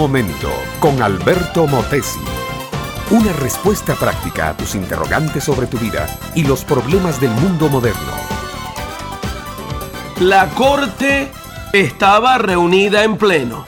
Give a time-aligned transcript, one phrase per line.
[0.00, 2.20] momento con Alberto Motesi.
[3.10, 8.14] Una respuesta práctica a tus interrogantes sobre tu vida y los problemas del mundo moderno.
[10.20, 11.28] La corte
[11.74, 13.66] estaba reunida en pleno.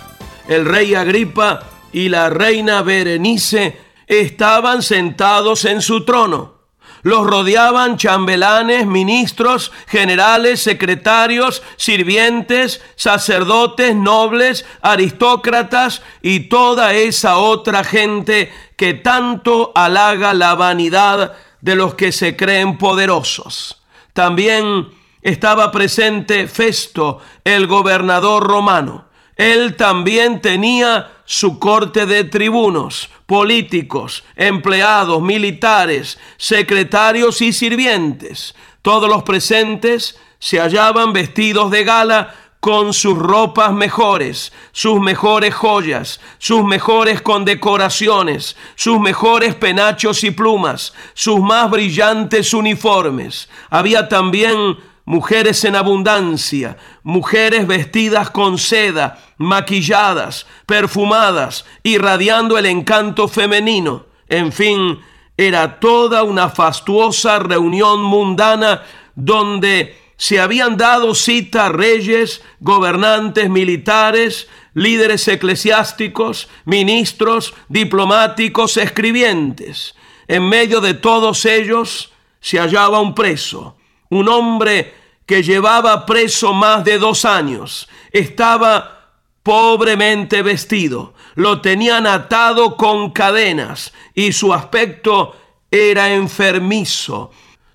[0.49, 6.62] El rey Agripa y la reina Berenice estaban sentados en su trono.
[7.03, 18.53] Los rodeaban chambelanes, ministros, generales, secretarios, sirvientes, sacerdotes, nobles, aristócratas y toda esa otra gente
[18.77, 23.83] que tanto halaga la vanidad de los que se creen poderosos.
[24.13, 24.89] También
[25.23, 29.07] estaba presente Festo, el gobernador romano.
[29.37, 38.55] Él también tenía su corte de tribunos, políticos, empleados, militares, secretarios y sirvientes.
[38.83, 46.21] Todos los presentes se hallaban vestidos de gala con sus ropas mejores, sus mejores joyas,
[46.39, 53.49] sus mejores condecoraciones, sus mejores penachos y plumas, sus más brillantes uniformes.
[53.69, 64.07] Había también mujeres en abundancia, mujeres vestidas con seda, maquilladas, perfumadas, irradiando el encanto femenino.
[64.29, 65.01] En fin,
[65.37, 68.83] era toda una fastuosa reunión mundana
[69.15, 79.97] donde se habían dado cita reyes, gobernantes militares, líderes eclesiásticos, ministros, diplomáticos, escribientes.
[80.29, 83.77] En medio de todos ellos se hallaba un preso,
[84.13, 84.93] un hombre
[85.25, 87.89] que llevaba preso más de dos años.
[88.11, 89.09] Estaba
[89.43, 95.35] pobremente vestido, lo tenían atado con cadenas y su aspecto
[95.71, 97.31] era enfermizo.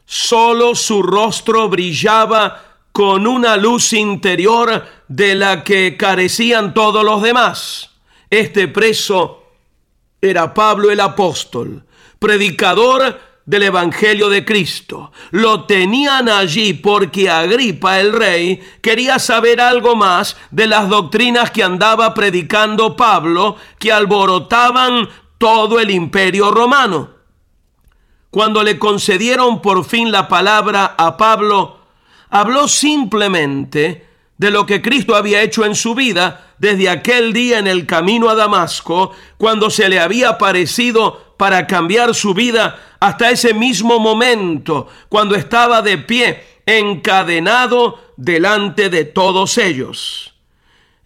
[0.06, 7.90] Solo su rostro brillaba con una luz interior de la que carecían todos los demás.
[8.30, 9.44] Este preso
[10.22, 11.84] era Pablo el apóstol,
[12.20, 15.14] predicador del Evangelio de Cristo.
[15.32, 21.64] Lo tenían allí porque Agripa el rey quería saber algo más de las doctrinas que
[21.64, 25.08] andaba predicando Pablo que alborotaban
[25.38, 27.12] todo el imperio romano.
[28.30, 31.80] Cuando le concedieron por fin la palabra a Pablo,
[32.30, 34.08] habló simplemente
[34.38, 38.30] de lo que Cristo había hecho en su vida desde aquel día en el camino
[38.30, 44.88] a Damasco, cuando se le había aparecido para cambiar su vida hasta ese mismo momento,
[45.08, 50.34] cuando estaba de pie, encadenado delante de todos ellos.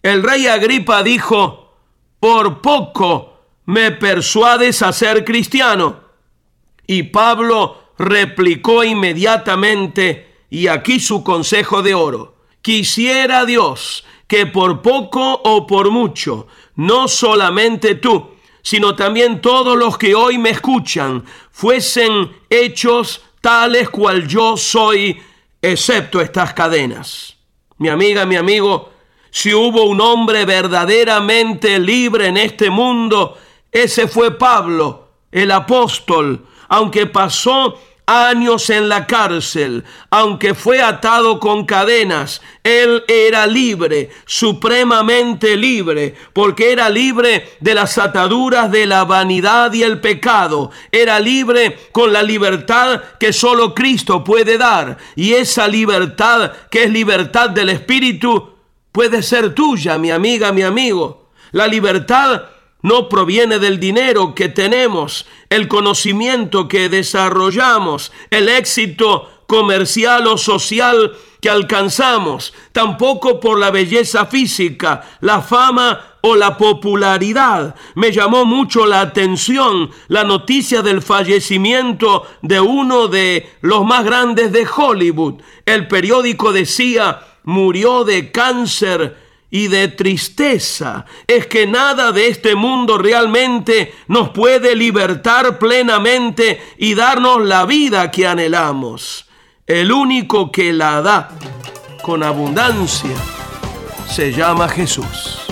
[0.02, 1.76] El rey Agripa dijo,
[2.18, 6.00] por poco me persuades a ser cristiano.
[6.86, 15.40] Y Pablo replicó inmediatamente, y aquí su consejo de oro, quisiera Dios que por poco
[15.44, 18.31] o por mucho, no solamente tú,
[18.62, 25.20] sino también todos los que hoy me escuchan fuesen hechos tales cual yo soy,
[25.60, 27.36] excepto estas cadenas.
[27.78, 28.92] Mi amiga, mi amigo,
[29.30, 33.36] si hubo un hombre verdaderamente libre en este mundo,
[33.70, 41.64] ese fue Pablo, el apóstol, aunque pasó años en la cárcel, aunque fue atado con
[41.64, 49.72] cadenas, él era libre, supremamente libre, porque era libre de las ataduras de la vanidad
[49.72, 55.68] y el pecado, era libre con la libertad que solo Cristo puede dar, y esa
[55.68, 58.52] libertad que es libertad del Espíritu
[58.90, 61.30] puede ser tuya, mi amiga, mi amigo.
[61.52, 62.42] La libertad
[62.82, 71.12] no proviene del dinero que tenemos, el conocimiento que desarrollamos, el éxito comercial o social
[71.40, 77.74] que alcanzamos, tampoco por la belleza física, la fama o la popularidad.
[77.96, 84.52] Me llamó mucho la atención la noticia del fallecimiento de uno de los más grandes
[84.52, 85.42] de Hollywood.
[85.66, 89.21] El periódico decía, murió de cáncer
[89.54, 96.94] y de tristeza es que nada de este mundo realmente nos puede libertar plenamente y
[96.94, 99.26] darnos la vida que anhelamos.
[99.66, 101.28] El único que la da
[102.00, 103.14] con abundancia
[104.08, 105.42] se llama Jesús.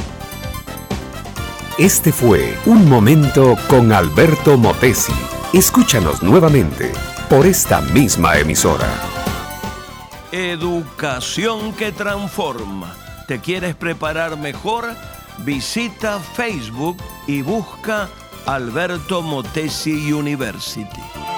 [1.77, 5.13] Este fue Un Momento con Alberto Motesi.
[5.53, 6.91] Escúchanos nuevamente
[7.29, 8.89] por esta misma emisora.
[10.33, 12.95] Educación que transforma
[13.31, 14.93] te quieres preparar mejor,
[15.45, 16.97] visita Facebook
[17.29, 18.09] y busca
[18.45, 21.30] Alberto Motesi University.